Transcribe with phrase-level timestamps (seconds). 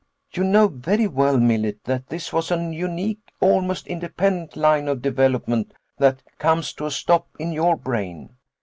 [0.31, 5.75] "You know very well, Millet, that this was an unique, almost independent line of development
[5.99, 8.35] that comes to a stop in your brain.